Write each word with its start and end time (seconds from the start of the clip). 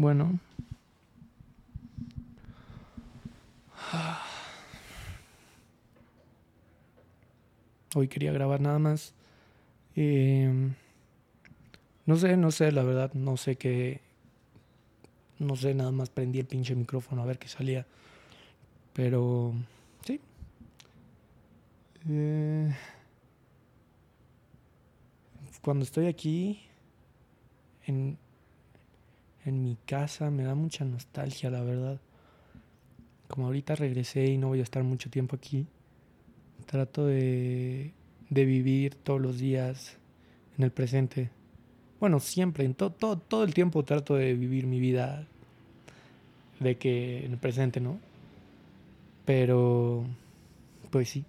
Bueno. 0.00 0.40
Hoy 7.94 8.08
quería 8.08 8.32
grabar 8.32 8.62
nada 8.62 8.78
más. 8.78 9.12
Em, 9.94 10.72
no 12.06 12.16
sé, 12.16 12.38
no 12.38 12.50
sé, 12.50 12.72
la 12.72 12.82
verdad, 12.82 13.12
no 13.12 13.36
sé 13.36 13.56
qué. 13.56 14.00
No 15.38 15.54
sé, 15.54 15.74
nada 15.74 15.90
más 15.90 16.08
prendí 16.08 16.38
el 16.40 16.46
pinche 16.46 16.74
micrófono 16.74 17.22
a 17.22 17.26
ver 17.26 17.38
qué 17.38 17.48
salía. 17.48 17.86
Pero. 18.94 19.52
Sí. 20.06 20.18
Eh, 22.08 22.74
cuando 25.60 25.84
estoy 25.84 26.06
aquí. 26.06 26.62
En, 27.86 28.16
en 29.44 29.62
mi 29.62 29.76
casa 29.86 30.30
me 30.30 30.44
da 30.44 30.54
mucha 30.54 30.84
nostalgia, 30.84 31.50
la 31.50 31.62
verdad. 31.62 32.00
Como 33.28 33.46
ahorita 33.46 33.76
regresé 33.76 34.26
y 34.26 34.38
no 34.38 34.48
voy 34.48 34.60
a 34.60 34.64
estar 34.64 34.82
mucho 34.82 35.08
tiempo 35.08 35.36
aquí 35.36 35.66
Trato 36.66 37.06
de, 37.06 37.92
vivir 38.28 38.94
todos 38.94 39.20
los 39.20 39.38
días 39.38 39.96
en 40.56 40.64
el 40.64 40.70
presente. 40.70 41.30
Bueno, 41.98 42.20
siempre, 42.20 42.64
en 42.64 42.74
todo, 42.74 42.90
todo 43.18 43.44
el 43.44 43.54
tiempo 43.54 43.84
trato 43.84 44.14
de 44.14 44.34
vivir 44.34 44.66
mi 44.66 44.78
vida 44.78 45.26
de 46.60 46.76
que 46.76 47.24
en 47.24 47.32
el 47.32 47.38
presente, 47.38 47.80
¿no? 47.80 47.98
Pero, 49.24 50.04
pues 50.90 51.08
sí. 51.08 51.24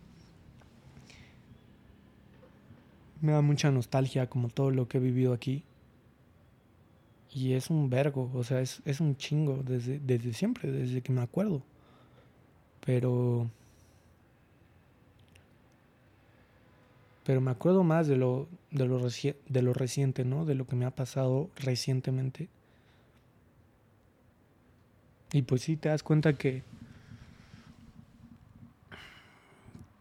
Me 3.20 3.32
da 3.32 3.42
mucha 3.42 3.72
nostalgia 3.72 4.28
como 4.28 4.50
todo 4.50 4.72
lo 4.72 4.88
que 4.88 4.98
he 4.98 5.02
vivido 5.02 5.34
aquí. 5.34 5.64
Y 7.34 7.54
es 7.54 7.70
un 7.70 7.90
vergo, 7.90 8.30
o 8.34 8.44
sea, 8.44 8.60
es, 8.62 8.82
es 8.86 9.00
un 9.00 9.16
chingo 9.16 9.64
desde, 9.64 10.00
desde 10.00 10.34
siempre, 10.34 10.70
desde 10.72 11.02
que 11.02 11.14
me 11.14 11.22
acuerdo. 11.22 11.64
Pero 12.86 13.50
pero 17.24 17.40
me 17.40 17.52
acuerdo 17.52 17.84
más 17.84 18.08
de 18.08 18.18
lo, 18.18 18.48
de 18.72 18.86
lo, 18.86 19.00
de 19.00 19.62
lo 19.62 19.74
reciente, 19.74 20.26
¿no? 20.26 20.44
De 20.46 20.56
lo 20.56 20.66
que 20.66 20.76
me 20.76 20.86
ha 20.86 20.92
pasado 20.92 21.50
recientemente. 21.56 22.50
Y 25.32 25.44
pues 25.44 25.62
sí 25.62 25.78
te 25.78 25.90
das 25.90 26.04
cuenta 26.04 26.34
que 26.34 26.64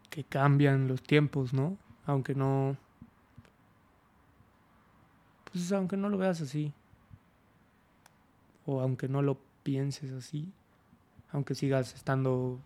que 0.09 0.25
cambian 0.25 0.89
los 0.89 1.01
tiempos, 1.01 1.53
¿no? 1.53 1.77
Aunque 2.05 2.35
no 2.35 2.75
pues 5.45 5.71
aunque 5.71 5.95
no 5.95 6.09
lo 6.09 6.17
veas 6.17 6.41
así 6.41 6.73
o 8.71 8.81
aunque 8.81 9.07
no 9.07 9.21
lo 9.21 9.37
pienses 9.63 10.11
así, 10.11 10.51
aunque 11.31 11.55
sigas 11.55 11.93
estando 11.93 12.59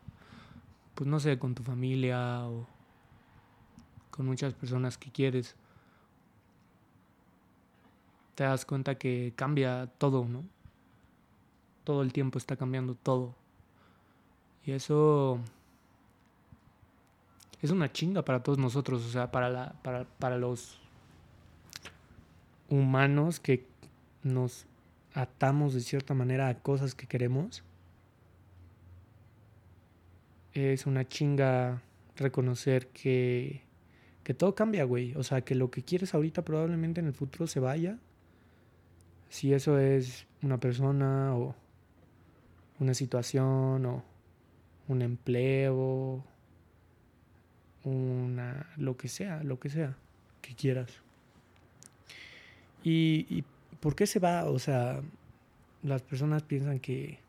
pues 0.96 1.10
no 1.10 1.20
sé, 1.20 1.38
con 1.38 1.54
tu 1.54 1.62
familia 1.62 2.48
o 2.48 2.66
con 4.10 4.26
muchas 4.26 4.54
personas 4.54 4.98
que 4.98 5.12
quieres, 5.12 5.56
te 8.34 8.46
das 8.46 8.66
cuenta 8.66 8.96
que 8.96 9.34
cambia 9.36 9.88
todo, 9.98 10.26
¿no? 10.26 10.44
Todo 11.84 12.02
el 12.02 12.14
tiempo 12.14 12.38
está 12.38 12.56
cambiando 12.56 12.96
todo. 12.96 13.36
Y 14.66 14.72
eso 14.72 15.40
es 17.62 17.72
una 17.72 17.92
chinga 17.92 18.24
para 18.24 18.42
todos 18.42 18.58
nosotros, 18.58 19.06
o 19.06 19.10
sea, 19.10 19.32
para, 19.32 19.50
la, 19.50 19.74
para, 19.84 20.06
para 20.06 20.38
los 20.38 20.80
humanos 22.70 23.40
que 23.40 23.68
nos 24.24 24.66
atamos 25.16 25.74
de 25.74 25.82
cierta 25.82 26.14
manera 26.14 26.48
a 26.48 26.60
cosas 26.60 26.94
que 26.94 27.08
queremos. 27.08 27.64
Es 30.54 30.86
una 30.86 31.08
chinga 31.08 31.82
reconocer 32.16 32.88
que 32.90 33.66
que 34.26 34.34
todo 34.34 34.56
cambia, 34.56 34.84
güey. 34.86 35.14
O 35.16 35.22
sea, 35.22 35.42
que 35.42 35.54
lo 35.54 35.70
que 35.70 35.84
quieres 35.84 36.16
ahorita 36.16 36.44
probablemente 36.44 37.00
en 37.00 37.06
el 37.06 37.14
futuro 37.14 37.46
se 37.46 37.60
vaya. 37.60 38.00
Si 39.30 39.54
eso 39.54 39.78
es 39.78 40.26
una 40.42 40.60
persona 40.60 41.36
o 41.36 41.56
una 42.80 42.96
situación 42.96 43.86
o 43.86 44.04
un 44.88 45.04
empleo, 45.04 46.26
una 47.84 48.68
lo 48.78 48.98
que 48.98 49.08
sea, 49.08 49.44
lo 49.44 49.60
que 49.60 49.70
sea 49.70 49.96
que 50.42 50.56
quieras. 50.56 50.90
¿Y, 52.84 53.28
y 53.30 53.44
por 53.86 53.96
qué 53.96 54.08
se 54.08 54.18
va? 54.18 54.46
O 54.46 54.58
sea, 54.58 55.00
las 55.84 56.02
personas 56.02 56.42
piensan 56.42 56.80
que, 56.80 57.20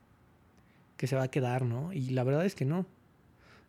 que 0.97 1.07
se 1.07 1.15
va 1.15 1.25
a 1.25 1.29
quedar, 1.29 1.67
¿no? 1.67 1.93
Y 1.93 2.09
la 2.13 2.25
verdad 2.25 2.47
es 2.47 2.55
que 2.55 2.65
no. 2.65 2.87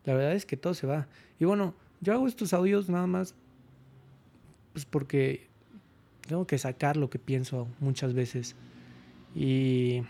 La 0.06 0.14
verdad 0.14 0.32
es 0.32 0.46
que 0.46 0.56
todo 0.56 0.74
se 0.74 0.88
va. 0.88 1.06
Y 1.38 1.44
bueno, 1.44 1.74
yo 2.00 2.14
hago 2.14 2.30
estos 2.30 2.54
audios 2.54 2.88
nada 2.88 3.06
más 3.06 3.36
pues 4.72 4.86
porque 4.86 5.48
tengo 6.30 6.48
que 6.48 6.58
sacar 6.58 6.96
lo 6.96 7.10
que 7.10 7.20
pienso 7.20 7.68
muchas 7.82 8.14
veces. 8.14 8.56
Y 9.36 10.04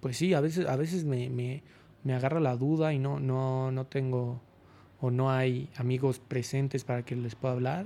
pues 0.00 0.16
sí, 0.16 0.32
a 0.32 0.40
veces, 0.40 0.66
a 0.66 0.76
veces 0.76 1.04
me, 1.04 1.28
me, 1.28 1.62
me 2.04 2.14
agarra 2.14 2.40
la 2.40 2.56
duda 2.56 2.94
y 2.94 2.98
no, 2.98 3.20
no, 3.20 3.70
no 3.70 3.84
tengo 3.84 4.40
o 5.02 5.10
no 5.10 5.30
hay 5.30 5.68
amigos 5.76 6.20
presentes 6.20 6.84
para 6.84 7.02
que 7.02 7.16
les 7.16 7.34
pueda 7.34 7.52
hablar. 7.52 7.84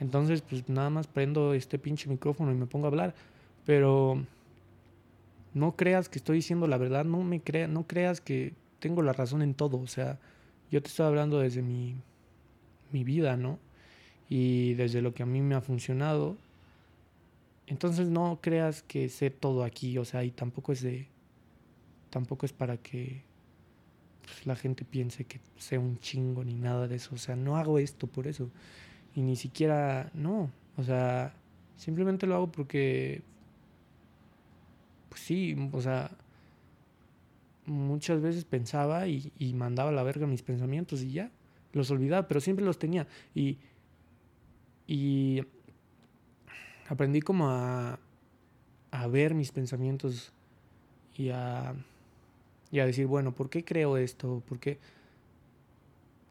Entonces, 0.00 0.42
pues 0.42 0.68
nada 0.68 0.90
más 0.90 1.06
prendo 1.06 1.54
este 1.54 1.78
pinche 1.78 2.08
micrófono 2.08 2.52
y 2.52 2.54
me 2.54 2.66
pongo 2.66 2.86
a 2.86 2.90
hablar. 2.90 3.14
Pero 3.66 4.24
no 5.54 5.76
creas 5.76 6.08
que 6.08 6.18
estoy 6.18 6.36
diciendo 6.36 6.66
la 6.66 6.78
verdad, 6.78 7.04
no 7.04 7.22
me 7.22 7.40
crea, 7.40 7.68
no 7.68 7.86
creas 7.86 8.20
que 8.20 8.54
tengo 8.78 9.02
la 9.02 9.12
razón 9.12 9.42
en 9.42 9.54
todo. 9.54 9.78
O 9.78 9.86
sea, 9.86 10.18
yo 10.70 10.80
te 10.82 10.88
estoy 10.88 11.06
hablando 11.06 11.40
desde 11.40 11.62
mi, 11.62 11.96
mi 12.92 13.04
vida, 13.04 13.36
¿no? 13.36 13.58
Y 14.28 14.74
desde 14.74 15.02
lo 15.02 15.14
que 15.14 15.22
a 15.22 15.26
mí 15.26 15.40
me 15.40 15.54
ha 15.54 15.60
funcionado. 15.60 16.36
Entonces 17.66 18.08
no 18.08 18.38
creas 18.40 18.82
que 18.82 19.08
sé 19.08 19.30
todo 19.30 19.64
aquí, 19.64 19.98
o 19.98 20.04
sea, 20.04 20.24
y 20.24 20.30
tampoco 20.30 20.72
es 20.72 20.82
de. 20.82 21.06
Tampoco 22.10 22.46
es 22.46 22.52
para 22.52 22.78
que 22.78 23.22
pues, 24.24 24.46
la 24.46 24.56
gente 24.56 24.84
piense 24.84 25.24
que 25.24 25.40
sé 25.58 25.76
un 25.76 25.98
chingo 25.98 26.44
ni 26.44 26.54
nada 26.54 26.88
de 26.88 26.96
eso. 26.96 27.14
O 27.14 27.18
sea, 27.18 27.36
no 27.36 27.56
hago 27.56 27.78
esto 27.78 28.06
por 28.06 28.26
eso. 28.26 28.50
Y 29.14 29.22
ni 29.22 29.36
siquiera. 29.36 30.10
No. 30.14 30.50
O 30.76 30.82
sea, 30.82 31.34
simplemente 31.76 32.26
lo 32.26 32.34
hago 32.36 32.52
porque. 32.52 33.22
Pues 35.08 35.20
sí, 35.22 35.70
o 35.72 35.80
sea 35.80 36.10
muchas 37.68 38.20
veces 38.20 38.44
pensaba 38.44 39.06
y, 39.06 39.30
mandaba 39.54 39.90
a 39.90 39.92
la 39.92 40.02
verga 40.02 40.26
mis 40.26 40.42
pensamientos 40.42 41.02
y 41.02 41.12
ya, 41.12 41.30
los 41.72 41.90
olvidaba, 41.90 42.26
pero 42.26 42.40
siempre 42.40 42.64
los 42.64 42.78
tenía. 42.78 43.06
Y, 43.34 43.58
y 44.86 45.42
aprendí 46.88 47.20
como 47.20 47.50
a, 47.50 47.98
a 48.90 49.06
ver 49.06 49.34
mis 49.34 49.52
pensamientos 49.52 50.32
y 51.14 51.28
a, 51.28 51.74
y 52.72 52.80
a 52.80 52.86
decir, 52.86 53.06
bueno, 53.06 53.34
¿por 53.34 53.50
qué 53.50 53.64
creo 53.64 53.96
esto? 53.96 54.42
¿Por 54.48 54.58
qué? 54.58 54.78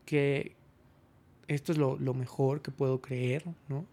Que 0.06 0.56
esto 1.48 1.72
es 1.72 1.78
lo, 1.78 1.98
lo 1.98 2.14
mejor 2.14 2.62
que 2.62 2.72
puedo 2.72 3.02
creer, 3.02 3.44
¿no? 3.70 3.86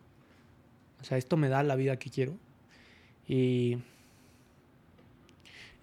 O 1.00 1.04
sea, 1.04 1.18
esto 1.18 1.36
me 1.36 1.48
da 1.48 1.62
la 1.62 1.76
vida 1.76 1.98
que 1.98 2.10
quiero. 2.10 2.36
Y 3.28 3.78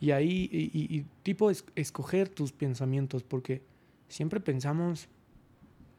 y 0.02 0.10
ahí, 0.10 0.50
y, 0.52 1.06
tipo, 1.22 1.52
es, 1.52 1.64
escoger 1.76 2.28
tus 2.28 2.52
pensamientos, 2.52 3.22
porque 3.22 3.62
siempre 4.10 4.40
pensamos 4.40 5.08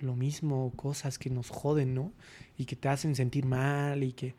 lo 0.01 0.17
mismo, 0.17 0.73
cosas 0.75 1.21
que 1.21 1.31
nos 1.31 1.51
joden, 1.51 1.95
¿no? 1.95 2.13
Y 2.59 2.65
que 2.65 2.75
te 2.75 2.89
hacen 2.89 3.15
sentir 3.15 3.47
mal 3.47 4.03
y 4.03 4.13
que 4.13 4.35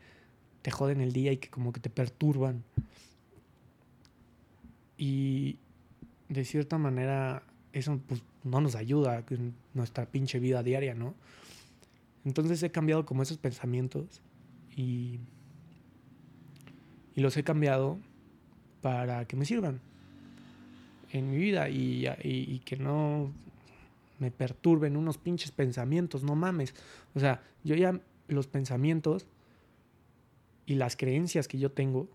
te 0.60 0.70
joden 0.70 1.00
el 1.00 1.14
día 1.14 1.32
y 1.32 1.38
que 1.38 1.48
como 1.48 1.72
que 1.72 1.80
te 1.80 1.88
perturban. 1.88 2.62
Y 4.98 5.56
de 6.28 6.44
cierta 6.44 6.76
manera 6.76 7.42
eso 7.74 8.00
pues, 8.06 8.22
no 8.44 8.60
nos 8.60 8.74
ayuda 8.76 9.24
en 9.30 9.54
nuestra 9.74 10.06
pinche 10.06 10.38
vida 10.38 10.62
diaria, 10.62 10.94
¿no? 10.94 11.14
Entonces 12.24 12.62
he 12.62 12.70
cambiado 12.70 13.04
como 13.04 13.22
esos 13.22 13.36
pensamientos 13.36 14.22
y, 14.74 15.18
y 17.14 17.20
los 17.20 17.36
he 17.36 17.44
cambiado 17.44 17.98
para 18.80 19.26
que 19.26 19.36
me 19.36 19.44
sirvan 19.44 19.80
en 21.10 21.30
mi 21.30 21.36
vida 21.36 21.68
y, 21.68 22.60
que 22.64 22.76
no 22.76 23.32
me 24.18 24.30
perturben 24.30 24.96
unos 24.96 25.16
pinches 25.16 25.52
pensamientos, 25.52 26.24
no 26.24 26.34
mames. 26.34 26.74
O 27.14 27.20
sea, 27.20 27.42
yo 27.62 27.76
ya 27.76 28.00
los 28.28 28.46
pensamientos 28.46 29.26
y 30.66 30.74
las 30.74 30.96
creencias 30.96 31.46
que 31.46 31.58
yo 31.58 31.70
tengo 31.70 32.08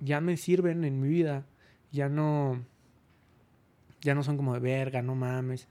ya 0.00 0.20
me 0.20 0.36
sirven 0.36 0.84
en 0.84 1.00
mi 1.00 1.08
vida, 1.08 1.44
ya 1.90 2.08
no 2.08 2.62
ya 4.00 4.14
no 4.14 4.22
son 4.22 4.36
como 4.36 4.54
de 4.54 4.60
verga, 4.60 5.02
no 5.02 5.14
mames, 5.14 5.68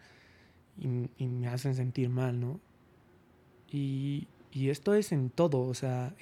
y, 0.78 1.26
me 1.28 1.48
hacen 1.48 1.76
sentir 1.76 2.10
mal, 2.10 2.40
¿no? 2.40 2.60
Y, 3.72 4.28
y 4.52 4.70
esto 4.70 4.94
es 4.94 5.12
en 5.12 5.30
todo, 5.30 5.62
o 5.62 5.74
sea, 5.74 6.14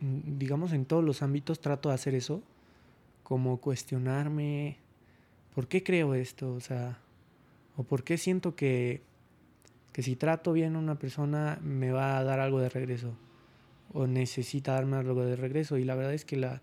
digamos, 0.00 0.72
en 0.72 0.84
todos 0.84 1.04
los 1.04 1.22
ámbitos 1.22 1.60
trato 1.60 1.88
de 1.88 1.94
hacer 1.94 2.14
eso, 2.14 2.42
como 3.22 3.58
cuestionarme, 3.58 4.78
¿por 5.54 5.68
qué 5.68 5.82
creo 5.82 6.14
esto? 6.14 6.52
O 6.52 6.60
sea, 6.60 6.98
o 7.76 7.84
por 7.84 8.02
qué 8.02 8.18
siento 8.18 8.56
que, 8.56 9.02
que 9.92 10.02
si 10.02 10.16
trato 10.16 10.52
bien 10.52 10.76
a 10.76 10.78
una 10.78 10.98
persona 10.98 11.58
me 11.62 11.92
va 11.92 12.18
a 12.18 12.24
dar 12.24 12.40
algo 12.40 12.60
de 12.60 12.68
regreso, 12.68 13.14
o 13.92 14.06
necesita 14.06 14.74
darme 14.74 14.96
algo 14.96 15.24
de 15.24 15.36
regreso, 15.36 15.78
y 15.78 15.84
la 15.84 15.94
verdad 15.94 16.14
es 16.14 16.24
que 16.24 16.36
la, 16.36 16.62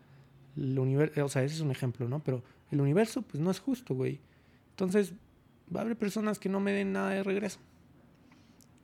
el 0.57 0.77
universo, 0.79 1.25
o 1.25 1.29
sea, 1.29 1.43
ese 1.43 1.55
es 1.55 1.61
un 1.61 1.71
ejemplo, 1.71 2.07
¿no? 2.09 2.19
Pero 2.19 2.43
el 2.71 2.81
universo, 2.81 3.21
pues 3.21 3.41
no 3.41 3.51
es 3.51 3.59
justo, 3.59 3.95
güey. 3.95 4.19
Entonces, 4.77 5.13
va 5.75 5.79
a 5.79 5.83
haber 5.83 5.97
personas 5.97 6.37
que 6.37 6.49
no 6.49 6.59
me 6.59 6.71
den 6.71 6.93
nada 6.93 7.09
de 7.09 7.23
regreso. 7.23 7.59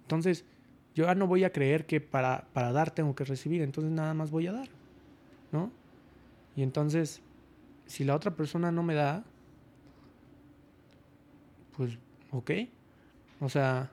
Entonces, 0.02 0.44
yo 0.96 1.06
ya 1.06 1.14
no 1.14 1.28
voy 1.28 1.44
a 1.44 1.52
creer 1.52 1.86
que 1.86 2.02
para, 2.02 2.48
para 2.52 2.72
dar 2.72 2.90
tengo 2.90 3.14
que 3.14 3.26
recibir, 3.26 3.62
entonces 3.62 3.92
nada 3.92 4.16
más 4.16 4.32
voy 4.32 4.48
a 4.48 4.54
dar, 4.54 4.70
¿no? 5.52 5.72
Y 6.56 6.64
entonces, 6.64 7.22
si 7.86 8.04
la 8.04 8.16
otra 8.16 8.36
persona 8.36 8.72
no 8.72 8.82
me 8.82 8.96
da, 8.96 9.24
pues, 11.78 12.00
ok. 12.32 12.52
O 13.40 13.50
sea, 13.50 13.92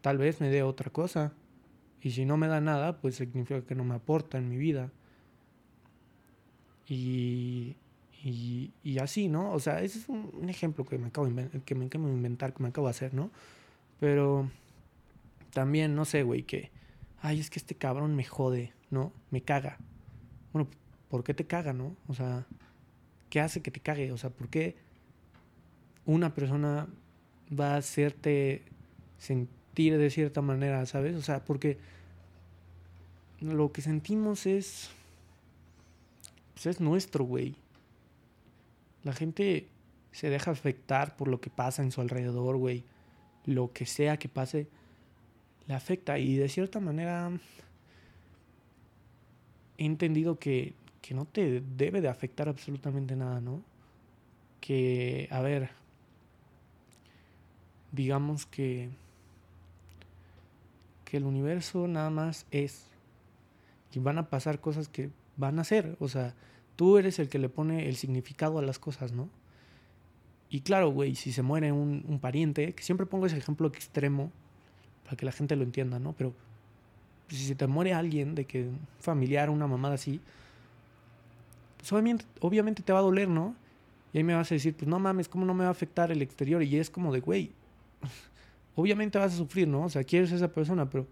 tal 0.00 0.18
vez 0.18 0.40
me 0.40 0.48
dé 0.48 0.64
otra 0.64 0.90
cosa. 0.90 1.32
Y 2.00 2.10
si 2.10 2.24
no 2.24 2.36
me 2.36 2.48
da 2.48 2.60
nada, 2.60 3.00
pues 3.00 3.14
significa 3.14 3.62
que 3.62 3.74
no 3.74 3.84
me 3.84 3.94
aporta 3.94 4.38
en 4.38 4.48
mi 4.48 4.56
vida. 4.56 4.90
Y, 6.88 7.76
y, 8.26 8.98
así, 8.98 9.28
¿no? 9.28 9.52
O 9.52 9.60
sea, 9.60 9.82
ese 9.82 9.98
es 9.98 10.08
un, 10.08 10.48
ejemplo 10.48 10.86
que 10.86 10.96
me, 10.96 11.08
acabo 11.08 11.28
que 11.66 11.74
me 11.74 11.84
acabo 11.86 12.06
de 12.06 12.12
inventar, 12.14 12.54
que 12.54 12.62
me 12.62 12.70
acabo 12.70 12.86
de 12.86 12.92
hacer, 12.92 13.12
¿no? 13.12 13.30
Pero 14.00 14.50
también, 15.52 15.94
no 15.94 16.06
sé, 16.06 16.22
güey, 16.22 16.42
que, 16.42 16.70
ay, 17.20 17.38
es 17.38 17.50
que 17.50 17.58
este 17.58 17.74
cabrón 17.74 18.16
me 18.16 18.24
jode, 18.24 18.72
¿no? 18.90 19.12
Me 19.30 19.42
caga. 19.42 19.76
Bueno, 20.54 20.70
¿por 21.10 21.22
qué 21.22 21.34
te 21.34 21.46
caga, 21.46 21.74
no? 21.74 21.96
O 22.08 22.14
sea, 22.14 22.46
¿qué 23.28 23.40
hace 23.40 23.60
que 23.60 23.70
te 23.70 23.80
cague? 23.80 24.10
O 24.10 24.16
sea, 24.16 24.30
¿por 24.30 24.48
qué 24.48 24.76
una 26.06 26.34
persona 26.34 26.88
va 27.48 27.74
a 27.74 27.76
hacerte 27.76 28.62
sentir 29.18 29.98
de 29.98 30.08
cierta 30.08 30.40
manera, 30.40 30.86
¿sabes? 30.86 31.14
O 31.14 31.22
sea, 31.22 31.44
porque 31.44 31.76
lo 33.40 33.70
que 33.70 33.82
sentimos 33.82 34.46
es, 34.46 34.88
pues 36.54 36.66
es 36.66 36.80
nuestro, 36.80 37.24
güey. 37.24 37.54
La 39.04 39.12
gente 39.12 39.68
se 40.12 40.30
deja 40.30 40.50
afectar 40.50 41.16
por 41.16 41.28
lo 41.28 41.40
que 41.40 41.50
pasa 41.50 41.82
en 41.82 41.92
su 41.92 42.00
alrededor, 42.00 42.56
güey. 42.56 42.84
Lo 43.44 43.72
que 43.72 43.84
sea 43.84 44.16
que 44.16 44.28
pase, 44.28 44.68
le 45.66 45.74
afecta. 45.74 46.18
Y 46.18 46.36
de 46.36 46.48
cierta 46.48 46.80
manera 46.80 47.30
he 49.76 49.84
entendido 49.84 50.38
que, 50.38 50.74
que 51.02 51.14
no 51.14 51.26
te 51.26 51.60
debe 51.60 52.00
de 52.00 52.08
afectar 52.08 52.48
absolutamente 52.48 53.16
nada, 53.16 53.40
¿no? 53.40 53.62
Que, 54.60 55.28
a 55.30 55.40
ver, 55.42 55.70
digamos 57.92 58.46
que, 58.46 58.88
que 61.04 61.18
el 61.18 61.24
universo 61.24 61.86
nada 61.86 62.10
más 62.10 62.46
es. 62.50 62.86
Y 63.92 63.98
van 63.98 64.18
a 64.18 64.28
pasar 64.28 64.60
cosas 64.60 64.88
que 64.88 65.10
van 65.36 65.58
a 65.58 65.64
ser. 65.64 65.96
O 66.00 66.08
sea, 66.08 66.34
tú 66.76 66.98
eres 66.98 67.18
el 67.18 67.28
que 67.28 67.38
le 67.38 67.48
pone 67.48 67.88
el 67.88 67.96
significado 67.96 68.58
a 68.58 68.62
las 68.62 68.78
cosas, 68.78 69.12
¿no? 69.12 69.28
Y 70.50 70.60
claro, 70.60 70.90
güey, 70.90 71.14
si 71.14 71.32
se 71.32 71.42
muere 71.42 71.72
un, 71.72 72.18
pariente, 72.20 72.74
que 72.74 72.82
siempre 72.82 73.06
pongo 73.06 73.26
ese 73.26 73.36
ejemplo 73.36 73.66
extremo 73.68 74.30
para 75.04 75.16
que 75.16 75.26
la 75.26 75.32
gente 75.32 75.56
lo 75.56 75.64
entienda, 75.64 75.98
¿no? 75.98 76.12
Pero 76.12 76.32
si 77.28 77.44
se 77.44 77.54
te 77.54 77.66
muere 77.66 77.92
alguien, 77.92 78.34
de 78.34 78.44
que 78.44 78.62
un 78.62 78.78
familiar, 79.00 79.50
una 79.50 79.66
mamada 79.66 79.94
así, 79.94 80.20
pues 81.78 81.92
obviamente, 82.40 82.82
te 82.82 82.92
va 82.92 83.00
a 83.00 83.02
doler, 83.02 83.28
¿no? 83.28 83.54
Y 84.12 84.18
ahí 84.18 84.24
me 84.24 84.34
vas 84.34 84.50
a 84.52 84.54
decir, 84.54 84.74
pues 84.74 84.86
no 84.88 84.98
mames, 84.98 85.28
¿cómo 85.28 85.44
no 85.44 85.54
me 85.54 85.64
va 85.64 85.68
a 85.68 85.72
afectar 85.72 86.12
el 86.12 86.22
exterior? 86.22 86.62
Y 86.62 86.78
es 86.78 86.88
como 86.88 87.12
de, 87.12 87.20
güey, 87.20 87.50
obviamente 88.76 89.18
vas 89.18 89.34
a 89.34 89.36
sufrir, 89.36 89.66
¿no? 89.66 89.84
O 89.84 89.88
sea, 89.88 90.04
quieres 90.04 90.30
esa 90.30 90.48
persona, 90.48 90.88
pero 90.88 91.06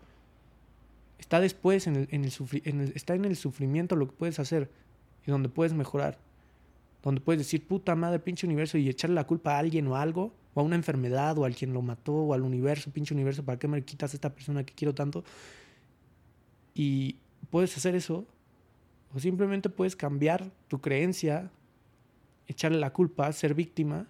está 1.18 1.40
después 1.40 1.86
en 1.86 1.96
el, 1.96 2.08
en 2.12 2.92
está 2.94 3.14
en 3.14 3.24
el 3.24 3.36
sufrimiento 3.36 3.96
lo 3.96 4.06
que 4.06 4.12
puedes 4.12 4.38
hacer 4.38 4.70
y 5.26 5.30
donde 5.30 5.48
puedes 5.48 5.72
mejorar. 5.72 6.18
Donde 7.02 7.20
puedes 7.20 7.40
decir, 7.40 7.66
puta 7.66 7.94
madre, 7.96 8.18
pinche 8.18 8.46
universo, 8.46 8.78
y 8.78 8.88
echarle 8.88 9.14
la 9.14 9.26
culpa 9.26 9.56
a 9.56 9.58
alguien 9.58 9.86
o 9.88 9.96
algo, 9.96 10.32
o 10.54 10.60
a 10.60 10.62
una 10.62 10.76
enfermedad, 10.76 11.36
o 11.38 11.44
a 11.44 11.50
quien 11.50 11.72
lo 11.72 11.82
mató, 11.82 12.14
o 12.14 12.34
al 12.34 12.42
universo, 12.42 12.90
pinche 12.90 13.14
universo, 13.14 13.44
¿para 13.44 13.58
qué 13.58 13.68
me 13.68 13.82
quitas 13.82 14.12
a 14.12 14.16
esta 14.16 14.34
persona 14.34 14.64
que 14.64 14.74
quiero 14.74 14.94
tanto? 14.94 15.24
Y 16.74 17.16
puedes 17.50 17.76
hacer 17.76 17.94
eso, 17.94 18.26
o 19.14 19.18
simplemente 19.18 19.68
puedes 19.68 19.96
cambiar 19.96 20.50
tu 20.68 20.80
creencia, 20.80 21.50
echarle 22.46 22.78
la 22.78 22.92
culpa, 22.92 23.32
ser 23.32 23.54
víctima, 23.54 24.06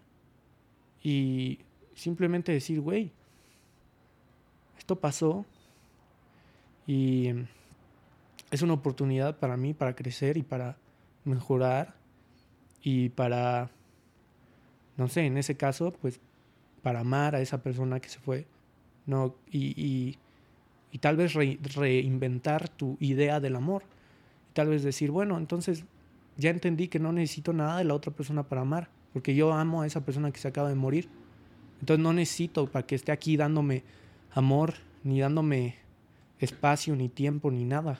y 1.02 1.58
simplemente 1.94 2.52
decir, 2.52 2.80
güey, 2.80 3.12
esto 4.78 4.96
pasó 4.96 5.44
y 6.86 7.28
es 8.50 8.62
una 8.62 8.74
oportunidad 8.74 9.38
para 9.38 9.56
mí 9.56 9.74
para 9.74 9.94
crecer 9.94 10.36
y 10.36 10.42
para 10.42 10.76
mejorar 11.24 11.94
y 12.82 13.10
para, 13.10 13.70
no 14.96 15.08
sé, 15.08 15.26
en 15.26 15.38
ese 15.38 15.56
caso, 15.56 15.92
pues 15.92 16.20
para 16.82 17.00
amar 17.00 17.34
a 17.34 17.40
esa 17.40 17.62
persona 17.62 18.00
que 18.00 18.08
se 18.08 18.18
fue, 18.18 18.46
¿no? 19.06 19.36
Y, 19.50 19.80
y, 19.80 20.18
y 20.90 20.98
tal 20.98 21.16
vez 21.16 21.34
reinventar 21.34 22.68
tu 22.68 22.96
idea 23.00 23.40
del 23.40 23.56
amor. 23.56 23.84
Y 24.50 24.54
tal 24.54 24.68
vez 24.68 24.82
decir, 24.82 25.10
bueno, 25.10 25.38
entonces 25.38 25.84
ya 26.36 26.50
entendí 26.50 26.88
que 26.88 26.98
no 26.98 27.12
necesito 27.12 27.52
nada 27.52 27.78
de 27.78 27.84
la 27.84 27.94
otra 27.94 28.12
persona 28.12 28.42
para 28.42 28.62
amar, 28.62 28.88
porque 29.12 29.34
yo 29.34 29.52
amo 29.52 29.82
a 29.82 29.86
esa 29.86 30.04
persona 30.04 30.32
que 30.32 30.40
se 30.40 30.48
acaba 30.48 30.68
de 30.68 30.74
morir 30.74 31.08
entonces 31.82 32.02
no 32.04 32.12
necesito 32.12 32.70
para 32.70 32.86
que 32.86 32.94
esté 32.94 33.10
aquí 33.10 33.36
dándome 33.36 33.82
amor, 34.30 34.74
ni 35.02 35.18
dándome 35.18 35.74
espacio, 36.38 36.94
ni 36.94 37.08
tiempo, 37.08 37.50
ni 37.50 37.64
nada. 37.64 37.98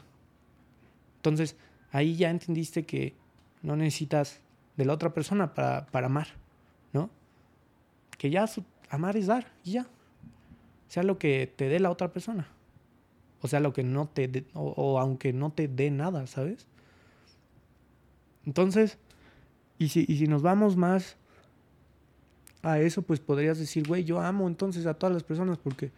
Entonces 1.17 1.57
ahí 1.93 2.17
ya 2.17 2.31
entendiste 2.31 2.85
que 2.85 3.15
no 3.63 3.77
necesitas 3.77 4.41
de 4.77 4.85
la 4.85 4.95
otra 4.95 5.15
persona 5.15 5.55
para, 5.55 5.87
para 5.87 6.07
amar, 6.07 6.29
¿no? 6.93 7.11
Que 8.19 8.31
ya 8.31 8.47
amar 8.91 9.17
es 9.17 9.27
dar, 9.27 9.53
y 9.63 9.73
ya. 9.73 9.87
Sea 10.89 11.03
lo 11.03 11.19
que 11.19 11.53
te 11.55 11.69
dé 11.69 11.79
la 11.79 11.91
otra 11.91 12.13
persona. 12.13 12.49
O 13.41 13.49
sea, 13.49 13.61
lo 13.61 13.73
que 13.73 13.83
no 13.83 14.09
te 14.09 14.29
dé, 14.29 14.45
o, 14.55 14.71
o 14.77 14.99
aunque 14.99 15.33
no 15.33 15.53
te 15.53 15.69
dé 15.69 15.91
nada, 15.91 16.27
¿sabes? 16.27 16.67
Entonces, 18.47 18.99
y 19.79 19.89
si, 19.89 20.05
y 20.09 20.17
si 20.17 20.27
nos 20.27 20.43
vamos 20.43 20.77
más 20.77 21.17
a 22.63 22.79
eso, 22.79 23.03
pues 23.03 23.21
podrías 23.21 23.59
decir, 23.59 23.87
güey, 23.87 24.05
yo 24.05 24.21
amo 24.21 24.47
entonces 24.47 24.87
a 24.87 24.95
todas 24.95 25.13
las 25.13 25.25
personas 25.25 25.59
porque, 25.59 25.91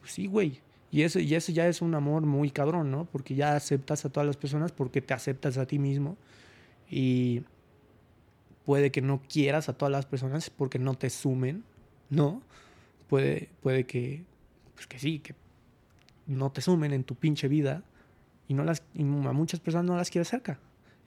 pues 0.00 0.12
sí, 0.12 0.26
güey. 0.26 0.60
Y 0.90 1.02
eso, 1.02 1.18
y 1.18 1.34
eso 1.34 1.52
ya 1.52 1.66
es 1.66 1.82
un 1.82 1.94
amor 1.94 2.22
muy 2.22 2.50
cabrón, 2.50 2.90
¿no? 2.90 3.04
Porque 3.06 3.34
ya 3.34 3.56
aceptas 3.56 4.04
a 4.04 4.08
todas 4.08 4.26
las 4.26 4.36
personas 4.36 4.72
porque 4.72 5.02
te 5.02 5.14
aceptas 5.14 5.58
a 5.58 5.66
ti 5.66 5.78
mismo. 5.78 6.16
Y 6.88 7.42
puede 8.64 8.90
que 8.90 9.02
no 9.02 9.20
quieras 9.28 9.68
a 9.68 9.72
todas 9.72 9.92
las 9.92 10.06
personas 10.06 10.50
porque 10.50 10.78
no 10.78 10.94
te 10.94 11.10
sumen, 11.10 11.64
¿no? 12.10 12.42
Puede, 13.08 13.50
puede 13.62 13.84
que, 13.84 14.24
pues 14.74 14.86
que 14.86 14.98
sí, 14.98 15.18
que 15.18 15.34
no 16.26 16.50
te 16.50 16.60
sumen 16.60 16.92
en 16.92 17.04
tu 17.04 17.14
pinche 17.14 17.48
vida 17.48 17.82
y, 18.48 18.54
no 18.54 18.64
las, 18.64 18.82
y 18.94 19.02
a 19.02 19.32
muchas 19.32 19.60
personas 19.60 19.86
no 19.86 19.96
las 19.96 20.10
quieres 20.10 20.28
cerca. 20.28 20.58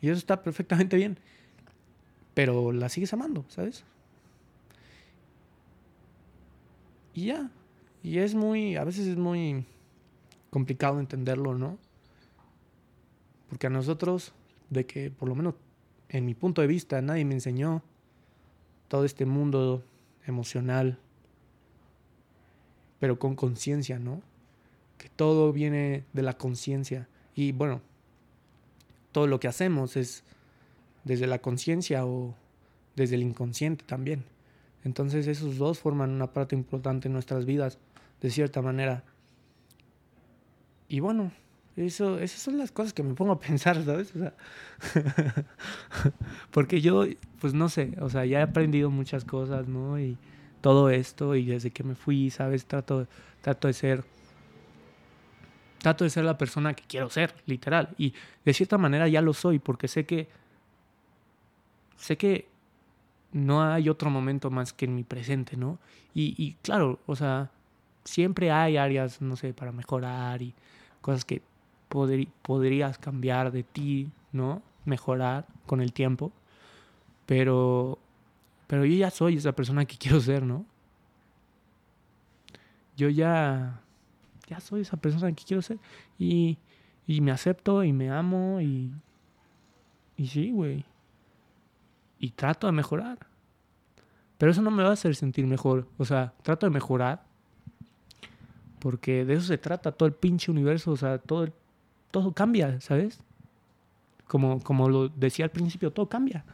Y 0.01 0.09
eso 0.09 0.17
está 0.17 0.43
perfectamente 0.43 0.98
bien. 0.98 1.17
Pero 2.33 2.71
las 2.71 2.93
sigues 2.93 3.12
amando, 3.13 3.45
¿sabes? 3.50 3.83
Y 7.13 7.27
ya. 7.27 7.50
Y 8.03 8.20
es 8.20 8.36
muy, 8.36 8.75
a 8.75 8.84
veces 8.84 9.08
es 9.08 9.18
muy 9.18 9.65
complicado 10.50 11.00
entenderlo, 11.00 11.58
¿no? 11.58 11.77
Porque 13.50 13.68
a 13.68 13.70
nosotros, 13.70 14.34
de 14.70 14.86
que 14.86 15.12
por 15.12 15.27
lo 15.27 15.36
menos 15.36 15.56
en 16.10 16.25
mi 16.25 16.34
punto 16.34 16.62
de 16.62 16.68
vista, 16.68 17.01
nadie 17.01 17.25
me 17.25 17.36
enseñó 17.36 17.84
todo 18.88 19.06
este 19.06 19.25
mundo 19.25 19.84
emocional, 20.25 20.98
pero 23.00 23.20
con 23.20 23.36
conciencia, 23.36 24.00
¿no? 24.00 24.22
Que 24.98 25.10
todo 25.10 25.53
viene 25.53 26.03
de 26.13 26.24
la 26.24 26.38
conciencia. 26.38 27.08
Y 27.36 27.51
bueno, 27.51 27.82
todo 29.12 29.27
lo 29.27 29.39
que 29.39 29.48
hacemos 29.48 29.96
es 29.96 30.24
desde 31.03 31.27
la 31.27 31.39
conciencia 31.39 32.06
o 32.06 32.36
desde 32.96 33.15
el 33.15 33.24
inconsciente 33.24 33.86
también. 33.86 34.25
Entonces 34.84 35.27
esos 35.27 35.58
dos 35.58 35.79
forman 35.79 36.12
una 36.12 36.34
parte 36.34 36.56
importante 36.56 37.08
en 37.08 37.13
nuestras 37.13 37.46
vidas, 37.46 37.77
de 38.21 38.29
cierta 38.29 38.61
manera. 38.61 39.03
Y 40.88 40.99
bueno, 40.99 41.31
eso, 41.75 42.19
esas 42.19 42.41
son 42.41 42.57
las 42.57 42.71
cosas 42.71 42.93
que 42.93 43.03
me 43.03 43.13
pongo 43.13 43.33
a 43.33 43.39
pensar, 43.47 43.83
¿sabes? 43.83 44.13
O 44.15 44.19
sea, 44.19 44.33
porque 46.51 46.81
yo, 46.81 47.05
pues 47.39 47.53
no 47.53 47.69
sé, 47.69 47.95
o 48.01 48.09
sea, 48.09 48.25
ya 48.25 48.39
he 48.39 48.43
aprendido 48.43 48.89
muchas 48.89 49.25
cosas, 49.25 49.67
¿no? 49.67 49.99
Y 49.99 50.17
todo 50.61 50.89
esto, 50.89 51.35
y 51.35 51.45
desde 51.45 51.71
que 51.71 51.83
me 51.83 51.95
fui, 51.95 52.29
¿sabes? 52.29 52.65
Trato, 52.65 53.07
trato 53.41 53.67
de 53.67 53.73
ser 53.73 54.03
trato 55.79 56.03
de 56.03 56.09
ser 56.09 56.25
la 56.25 56.38
persona 56.38 56.73
que 56.73 56.83
quiero 56.88 57.09
ser, 57.09 57.33
literal. 57.45 57.95
Y 57.97 58.13
de 58.45 58.53
cierta 58.53 58.77
manera 58.77 59.07
ya 59.07 59.21
lo 59.21 59.33
soy, 59.33 59.59
porque 59.59 59.88
sé 59.88 60.05
que. 60.05 60.27
Sé 61.97 62.17
que 62.17 62.47
no 63.31 63.63
hay 63.63 63.89
otro 63.89 64.09
momento 64.09 64.49
más 64.49 64.73
que 64.73 64.85
en 64.85 64.95
mi 64.95 65.03
presente, 65.03 65.57
¿no? 65.57 65.79
Y, 66.13 66.33
y 66.38 66.53
claro, 66.61 66.99
o 67.05 67.15
sea, 67.15 67.51
siempre 68.10 68.51
hay 68.51 68.78
áreas, 68.78 69.22
no 69.22 69.36
sé, 69.36 69.54
para 69.54 69.72
mejorar 69.72 70.42
y 70.42 70.54
cosas 71.01 71.25
que 71.25 71.42
podrías 72.42 72.98
cambiar 72.98 73.51
de 73.51 73.63
ti, 73.63 74.10
¿no? 74.32 74.62
Mejorar 74.86 75.46
con 75.66 75.82
el 75.82 75.94
tiempo. 75.94 76.32
Pero, 77.25 78.00
pero 78.68 78.86
yo 78.86 78.96
ya 78.96 79.12
soy 79.12 79.38
esa 79.38 79.51
persona 79.51 79.86
que 79.86 79.98
quiero 79.98 80.20
ser, 80.20 80.44
¿no? 80.44 80.66
Yo 82.98 83.10
ya, 83.10 83.82
ya 84.48 84.60
soy 84.60 84.82
esa 84.82 84.98
persona 84.98 85.32
que 85.32 85.44
quiero 85.44 85.62
ser. 85.62 85.78
Y, 86.18 86.58
y 87.08 87.22
me 87.22 87.32
acepto 87.32 87.84
y 87.84 87.94
me 87.94 88.10
amo 88.10 88.60
y, 88.60 88.92
y 90.18 90.28
sí, 90.28 90.51
güey. 90.51 90.84
Y 92.18 92.32
trato 92.32 92.68
de 92.68 92.74
mejorar. 92.74 93.20
Pero 94.38 94.51
eso 94.51 94.62
no 94.62 94.72
me 94.72 94.84
va 94.84 94.89
a 94.89 94.94
hacer 94.94 95.16
sentir 95.16 95.46
mejor. 95.46 95.88
O 95.98 96.06
sea, 96.06 96.34
trato 96.42 96.66
de 96.66 96.72
mejorar. 96.72 97.28
Porque 98.79 99.25
de 99.25 99.33
eso 99.36 99.43
se 99.43 99.57
trata 99.57 99.91
todo 99.91 100.07
el 100.07 100.13
pinche 100.13 100.51
universo. 100.51 100.91
O 100.91 100.98
sea, 100.98 101.17
todo, 101.17 101.50
todo 102.12 102.33
cambia, 102.33 102.79
¿sabes? 102.81 103.19
Como, 104.27 104.62
como 104.62 104.89
lo 104.89 105.09
decía 105.09 105.45
al 105.45 105.51
principio, 105.51 105.91
todo 105.91 106.07
cambia 106.07 106.45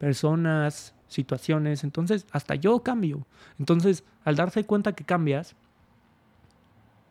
personas, 0.00 0.94
situaciones. 1.08 1.84
Entonces, 1.84 2.26
hasta 2.32 2.54
yo 2.54 2.82
cambio. 2.82 3.26
Entonces, 3.58 4.02
al 4.24 4.34
darse 4.34 4.64
cuenta 4.64 4.94
que 4.94 5.04
cambias, 5.04 5.54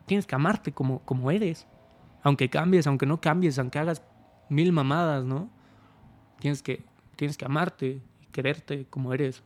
tienes 0.08 0.25
que 0.25 0.34
amarte 0.34 0.72
como, 0.72 1.00
como 1.06 1.29
eres. 1.29 1.68
Aunque 2.24 2.50
cambies, 2.50 2.88
aunque 2.88 3.06
no 3.06 3.22
cambies, 3.22 3.60
aunque 3.60 3.77
hagas 3.77 4.01
mil 4.50 4.72
mamadas, 4.74 5.24
¿no? 5.24 5.50
Tienes 6.39 6.63
que, 6.63 6.84
tienes 7.15 7.38
que 7.38 7.46
amarte 7.46 8.01
y 8.22 8.25
quererte 8.32 8.88
como 8.89 9.13
eres. 9.13 9.44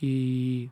Y, 0.00 0.70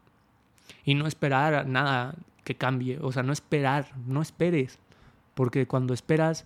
y 0.85 0.95
no 0.95 1.07
esperar 1.07 1.67
nada 1.67 2.15
que 2.45 2.57
cambie. 2.57 2.99
O 3.01 3.13
sea, 3.13 3.23
no 3.23 3.33
esperar, 3.33 3.93
no 4.07 4.23
esperes. 4.23 4.79
Porque 5.35 5.67
cuando 5.67 5.95
esperas, 5.95 6.45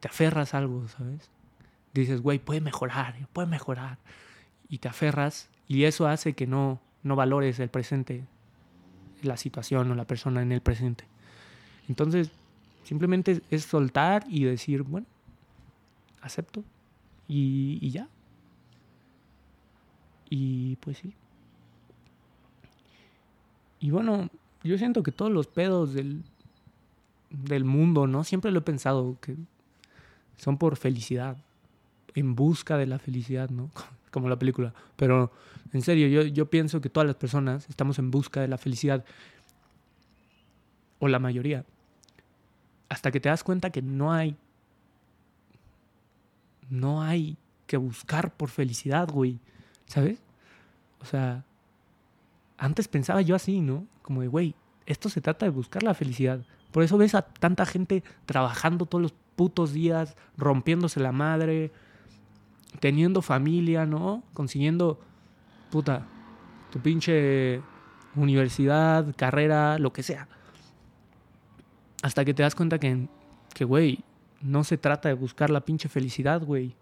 te 0.00 0.08
aferras 0.08 0.54
a 0.54 0.58
algo, 0.58 0.88
¿sabes? 0.88 1.30
dices, 1.92 2.22
güey, 2.22 2.38
puede 2.38 2.60
mejorar, 2.60 3.14
puede 3.32 3.48
mejorar. 3.48 3.98
Y 4.68 4.78
te 4.78 4.88
aferras 4.88 5.50
y 5.68 5.84
eso 5.84 6.06
hace 6.06 6.32
que 6.32 6.46
no, 6.46 6.80
no 7.02 7.16
valores 7.16 7.58
el 7.60 7.68
presente, 7.68 8.24
la 9.22 9.36
situación 9.36 9.90
o 9.90 9.94
la 9.94 10.06
persona 10.06 10.42
en 10.42 10.52
el 10.52 10.60
presente. 10.60 11.04
Entonces, 11.88 12.30
simplemente 12.82 13.42
es 13.50 13.64
soltar 13.64 14.24
y 14.28 14.44
decir, 14.44 14.82
bueno, 14.82 15.06
acepto 16.22 16.64
y, 17.28 17.78
y 17.80 17.90
ya. 17.90 18.08
Y 20.30 20.76
pues 20.76 20.98
sí. 20.98 21.14
Y 23.82 23.90
bueno, 23.90 24.30
yo 24.62 24.78
siento 24.78 25.02
que 25.02 25.10
todos 25.10 25.32
los 25.32 25.48
pedos 25.48 25.92
del, 25.92 26.22
del 27.30 27.64
mundo, 27.64 28.06
¿no? 28.06 28.22
Siempre 28.22 28.52
lo 28.52 28.60
he 28.60 28.62
pensado, 28.62 29.18
que 29.20 29.36
son 30.36 30.56
por 30.56 30.76
felicidad 30.76 31.36
en 32.14 32.36
busca 32.36 32.78
de 32.78 32.86
la 32.86 33.00
felicidad, 33.00 33.50
¿no? 33.50 33.70
Como 34.12 34.28
la 34.28 34.38
película. 34.38 34.72
Pero 34.94 35.32
en 35.72 35.82
serio, 35.82 36.06
yo, 36.06 36.22
yo 36.22 36.48
pienso 36.48 36.80
que 36.80 36.90
todas 36.90 37.08
las 37.08 37.16
personas 37.16 37.68
estamos 37.68 37.98
en 37.98 38.12
busca 38.12 38.40
de 38.40 38.46
la 38.46 38.56
felicidad. 38.56 39.04
O 41.00 41.08
la 41.08 41.18
mayoría. 41.18 41.64
Hasta 42.88 43.10
que 43.10 43.18
te 43.18 43.30
das 43.30 43.42
cuenta 43.42 43.70
que 43.70 43.82
no 43.82 44.12
hay. 44.12 44.36
No 46.70 47.02
hay 47.02 47.36
que 47.66 47.78
buscar 47.78 48.32
por 48.32 48.48
felicidad, 48.48 49.10
güey. 49.10 49.40
¿Sabes? 49.86 50.20
O 51.00 51.04
sea, 51.04 51.44
antes 52.62 52.86
pensaba 52.86 53.22
yo 53.22 53.34
así, 53.34 53.60
¿no? 53.60 53.88
Como 54.02 54.20
de, 54.20 54.28
güey, 54.28 54.54
esto 54.86 55.08
se 55.08 55.20
trata 55.20 55.44
de 55.46 55.50
buscar 55.50 55.82
la 55.82 55.94
felicidad. 55.94 56.46
Por 56.70 56.84
eso 56.84 56.96
ves 56.96 57.16
a 57.16 57.22
tanta 57.22 57.66
gente 57.66 58.04
trabajando 58.24 58.86
todos 58.86 59.02
los 59.02 59.14
putos 59.34 59.72
días, 59.72 60.16
rompiéndose 60.36 61.00
la 61.00 61.10
madre, 61.10 61.72
teniendo 62.78 63.20
familia, 63.20 63.84
¿no? 63.84 64.22
Consiguiendo, 64.32 65.00
puta, 65.72 66.06
tu 66.70 66.78
pinche 66.78 67.60
universidad, 68.14 69.12
carrera, 69.16 69.76
lo 69.80 69.92
que 69.92 70.04
sea. 70.04 70.28
Hasta 72.04 72.24
que 72.24 72.32
te 72.32 72.44
das 72.44 72.54
cuenta 72.54 72.78
que, 72.78 73.08
que, 73.54 73.64
güey, 73.64 74.04
no 74.40 74.62
se 74.62 74.78
trata 74.78 75.08
de 75.08 75.14
buscar 75.14 75.50
la 75.50 75.62
pinche 75.62 75.88
felicidad, 75.88 76.40
güey. 76.44 76.76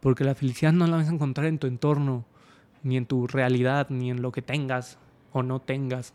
Porque 0.00 0.24
la 0.24 0.34
felicidad 0.34 0.72
no 0.72 0.88
la 0.88 0.96
vas 0.96 1.08
a 1.08 1.12
encontrar 1.12 1.46
en 1.46 1.60
tu 1.60 1.68
entorno, 1.68 2.24
ni 2.82 2.96
en 2.96 3.06
tu 3.06 3.28
realidad, 3.28 3.86
ni 3.90 4.10
en 4.10 4.20
lo 4.20 4.32
que 4.32 4.42
tengas 4.42 4.98
o 5.34 5.42
no 5.42 5.60
tengas. 5.60 6.14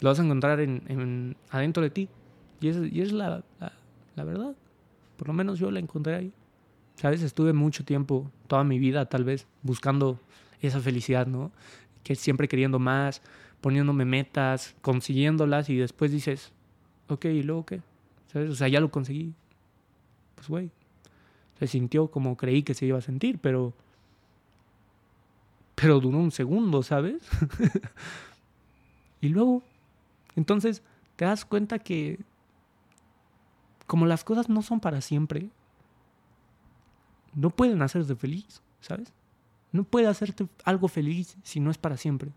Lo 0.00 0.08
vas 0.08 0.18
a 0.18 0.24
encontrar 0.24 0.58
en, 0.60 1.36
adentro 1.50 1.82
de 1.82 1.90
ti. 1.90 2.08
Y 2.60 2.68
es, 2.68 2.76
y 2.90 3.00
es 3.00 3.12
la, 3.12 3.44
la, 3.60 3.72
la 4.16 4.24
verdad. 4.24 4.56
Por 5.16 5.28
lo 5.28 5.34
menos 5.34 5.58
yo 5.58 5.70
la 5.70 5.78
encontré 5.78 6.16
ahí. 6.16 6.32
¿Sabes? 6.96 7.22
Estuve 7.22 7.52
mucho 7.52 7.84
tiempo, 7.84 8.30
toda 8.46 8.64
mi 8.64 8.78
vida 8.78 9.06
tal 9.06 9.24
vez, 9.24 9.46
buscando 9.62 10.18
esa 10.60 10.80
felicidad, 10.80 11.26
¿no? 11.26 11.52
Que 12.02 12.14
siempre 12.14 12.48
queriendo 12.48 12.78
más, 12.78 13.22
poniéndome 13.60 14.04
metas, 14.04 14.74
consiguiéndolas 14.82 15.70
y 15.70 15.76
después 15.76 16.10
dices, 16.10 16.52
ok, 17.08 17.26
¿y 17.26 17.42
luego 17.42 17.66
qué? 17.66 17.80
¿Sabes? 18.32 18.50
O 18.50 18.54
sea, 18.54 18.68
ya 18.68 18.80
lo 18.80 18.90
conseguí. 18.90 19.34
Pues, 20.34 20.48
güey, 20.48 20.70
se 21.58 21.66
sintió 21.66 22.10
como 22.10 22.36
creí 22.36 22.62
que 22.62 22.74
se 22.74 22.86
iba 22.86 22.98
a 22.98 23.02
sentir, 23.02 23.38
pero... 23.38 23.74
Pero 25.80 26.00
duró 26.00 26.18
un 26.18 26.30
segundo, 26.30 26.82
¿sabes? 26.82 27.22
y 29.20 29.28
luego, 29.28 29.62
entonces, 30.36 30.82
te 31.16 31.24
das 31.24 31.44
cuenta 31.44 31.78
que 31.78 32.18
como 33.86 34.06
las 34.06 34.22
cosas 34.22 34.48
no 34.48 34.62
son 34.62 34.80
para 34.80 35.00
siempre, 35.00 35.48
no 37.34 37.50
pueden 37.50 37.82
hacerte 37.82 38.14
feliz, 38.14 38.62
¿sabes? 38.80 39.12
No 39.72 39.84
puede 39.84 40.06
hacerte 40.06 40.48
algo 40.64 40.88
feliz 40.88 41.36
si 41.42 41.60
no 41.60 41.70
es 41.70 41.78
para 41.78 41.96
siempre. 41.96 42.30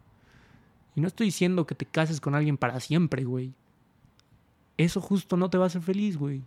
Y 0.95 1.01
no 1.01 1.07
estoy 1.07 1.27
diciendo 1.27 1.65
que 1.65 1.75
te 1.75 1.85
cases 1.85 2.21
con 2.21 2.35
alguien 2.35 2.57
para 2.57 2.79
siempre, 2.79 3.23
güey. 3.23 3.53
Eso 4.77 5.01
justo 5.01 5.37
no 5.37 5.49
te 5.49 5.57
va 5.57 5.65
a 5.65 5.67
hacer 5.67 5.81
feliz, 5.81 6.17
güey. 6.17 6.41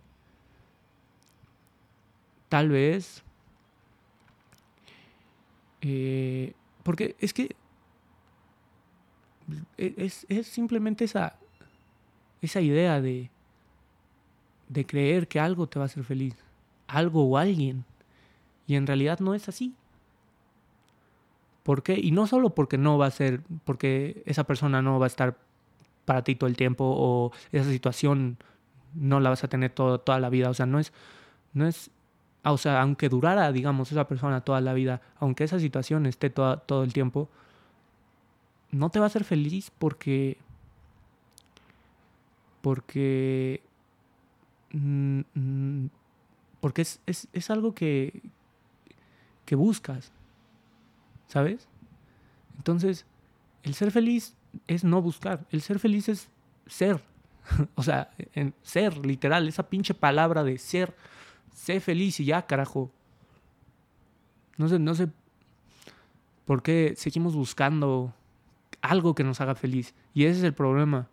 Tal 2.49 2.69
vez. 2.69 3.23
Eh, 5.81 6.53
porque 6.87 7.17
es 7.19 7.33
que. 7.33 7.53
Es, 9.75 10.25
es 10.29 10.47
simplemente 10.47 11.03
esa. 11.03 11.35
Esa 12.41 12.61
idea 12.61 13.01
de. 13.01 13.29
De 14.69 14.85
creer 14.85 15.27
que 15.27 15.41
algo 15.41 15.67
te 15.67 15.79
va 15.79 15.83
a 15.83 15.87
hacer 15.87 16.05
feliz. 16.05 16.33
Algo 16.87 17.25
o 17.25 17.37
alguien. 17.37 17.83
Y 18.67 18.75
en 18.75 18.87
realidad 18.87 19.19
no 19.19 19.33
es 19.33 19.49
así. 19.49 19.75
¿Por 21.63 21.83
qué? 21.83 21.99
Y 22.01 22.11
no 22.11 22.25
solo 22.25 22.55
porque 22.55 22.77
no 22.77 22.97
va 22.97 23.07
a 23.07 23.11
ser, 23.11 23.41
porque 23.65 24.23
esa 24.25 24.45
persona 24.45 24.81
no 24.81 24.97
va 24.97 25.07
a 25.07 25.13
estar 25.13 25.37
para 26.05 26.23
ti 26.23 26.35
todo 26.35 26.49
el 26.49 26.55
tiempo 26.55 26.85
o 26.85 27.33
esa 27.51 27.69
situación 27.69 28.37
no 28.93 29.19
la 29.19 29.31
vas 29.31 29.43
a 29.43 29.49
tener 29.49 29.71
toda 29.71 30.19
la 30.21 30.29
vida. 30.29 30.49
O 30.49 30.53
sea, 30.53 30.65
no 30.65 30.79
es, 30.79 30.93
no 31.51 31.67
es, 31.67 31.91
o 32.51 32.57
sea, 32.57 32.81
aunque 32.81 33.09
durara, 33.09 33.51
digamos, 33.51 33.91
esa 33.91 34.07
persona 34.07 34.41
toda 34.41 34.61
la 34.61 34.73
vida, 34.73 35.01
aunque 35.19 35.43
esa 35.43 35.59
situación 35.59 36.05
esté 36.05 36.29
todo 36.29 36.83
el 36.83 36.93
tiempo, 36.93 37.29
no 38.71 38.89
te 38.89 38.99
va 38.99 39.05
a 39.05 39.07
hacer 39.07 39.23
feliz 39.23 39.71
porque, 39.77 40.37
porque, 42.61 43.61
mm, 44.71 45.21
mm, 45.33 45.89
porque 46.59 46.81
es, 46.81 46.99
es, 47.05 47.27
es 47.33 47.49
algo 47.49 47.73
que, 47.73 48.21
que 49.45 49.55
buscas. 49.55 50.11
¿Sabes? 51.27 51.67
Entonces, 52.57 53.05
el 53.63 53.73
ser 53.73 53.91
feliz 53.91 54.35
es 54.67 54.83
no 54.83 55.01
buscar. 55.01 55.45
El 55.51 55.61
ser 55.61 55.79
feliz 55.79 56.09
es 56.09 56.29
ser. 56.67 57.01
o 57.75 57.83
sea, 57.83 58.11
en 58.33 58.53
ser, 58.61 59.05
literal, 59.05 59.47
esa 59.47 59.63
pinche 59.69 59.93
palabra 59.93 60.43
de 60.43 60.57
ser. 60.57 60.95
Sé 61.57 61.79
feliz 61.79 62.19
y 62.19 62.25
ya, 62.25 62.45
carajo. 62.45 62.91
No 64.57 64.67
sé, 64.67 64.77
no 64.77 64.93
sé 64.93 65.07
por 66.45 66.61
qué 66.61 66.93
seguimos 66.95 67.35
buscando 67.35 68.13
algo 68.79 69.15
que 69.15 69.23
nos 69.23 69.41
haga 69.41 69.55
feliz. 69.55 69.95
Y 70.13 70.25
ese 70.25 70.37
es 70.37 70.43
el 70.43 70.53
problema. 70.53 71.09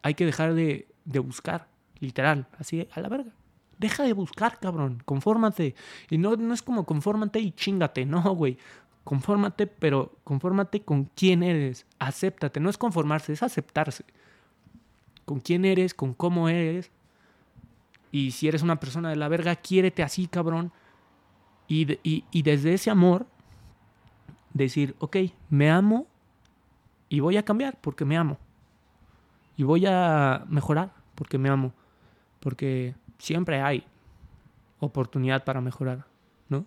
Hay 0.00 0.14
que 0.14 0.24
dejar 0.24 0.54
de, 0.54 0.88
de 1.04 1.18
buscar, 1.18 1.68
literal, 2.00 2.48
así 2.58 2.88
a 2.90 3.00
la 3.00 3.10
verga. 3.10 3.30
Deja 3.76 4.04
de 4.04 4.14
buscar, 4.14 4.58
cabrón. 4.58 5.02
Confórmate. 5.04 5.74
Y 6.08 6.16
no, 6.16 6.36
no 6.36 6.54
es 6.54 6.62
como 6.62 6.86
confórmate 6.86 7.40
y 7.40 7.52
chingate. 7.52 8.06
No, 8.06 8.22
güey. 8.34 8.56
Confórmate, 9.04 9.66
pero 9.66 10.16
confórmate 10.24 10.80
con 10.80 11.04
quién 11.14 11.42
eres. 11.42 11.86
Acéptate. 11.98 12.58
No 12.58 12.70
es 12.70 12.78
conformarse, 12.78 13.34
es 13.34 13.42
aceptarse. 13.42 14.04
con 15.26 15.40
quién 15.40 15.66
eres, 15.66 15.92
con 15.92 16.14
cómo 16.14 16.48
eres. 16.48 16.90
Y 18.10 18.30
si 18.30 18.48
eres 18.48 18.62
una 18.62 18.80
persona 18.80 19.10
de 19.10 19.16
la 19.16 19.28
verga, 19.28 19.56
quiérete 19.56 20.02
así, 20.02 20.26
cabrón. 20.26 20.72
Y, 21.68 21.98
y 22.02 22.42
desde 22.42 22.72
ese 22.72 22.90
amor, 22.90 23.26
decir, 24.54 24.94
ok, 24.98 25.16
me 25.50 25.70
amo 25.70 26.06
y 27.08 27.20
voy 27.20 27.36
a 27.36 27.44
cambiar 27.44 27.78
porque 27.80 28.04
me 28.04 28.16
amo. 28.16 28.38
Y 29.56 29.64
voy 29.64 29.86
a 29.86 30.44
mejorar 30.48 30.92
porque 31.14 31.38
me 31.38 31.48
amo. 31.48 31.72
Porque 32.40 32.94
siempre 33.18 33.60
hay 33.60 33.84
oportunidad 34.80 35.44
para 35.44 35.60
mejorar, 35.60 36.04
¿no? 36.48 36.64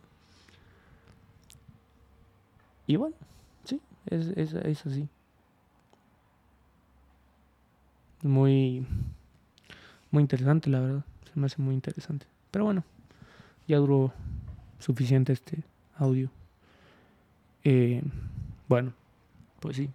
Y 2.87 2.97
bueno, 2.97 3.15
sí, 3.63 3.79
es, 4.07 4.27
es, 4.35 4.53
es 4.53 4.85
así. 4.85 5.07
Muy, 8.23 8.85
muy 10.11 10.21
interesante, 10.21 10.69
la 10.69 10.79
verdad. 10.81 11.05
Se 11.33 11.39
me 11.39 11.45
hace 11.45 11.61
muy 11.61 11.73
interesante. 11.73 12.25
Pero 12.51 12.65
bueno, 12.65 12.83
ya 13.67 13.77
duró 13.77 14.13
suficiente 14.79 15.33
este 15.33 15.63
audio. 15.95 16.29
Eh, 17.63 18.01
bueno, 18.67 18.93
pues 19.59 19.77
sí. 19.77 19.89